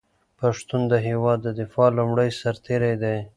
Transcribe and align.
پښتون 0.39 0.81
د 0.91 0.93
هېواد 1.07 1.39
د 1.43 1.47
دفاع 1.61 1.89
لومړی 1.97 2.29
سرتېری 2.39 2.93
دی. 3.03 3.17